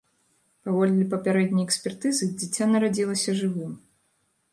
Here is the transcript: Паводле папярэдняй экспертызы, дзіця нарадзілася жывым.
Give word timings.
Паводле 0.67 1.03
папярэдняй 1.11 1.67
экспертызы, 1.67 2.29
дзіця 2.39 2.65
нарадзілася 2.71 3.37
жывым. 3.43 3.77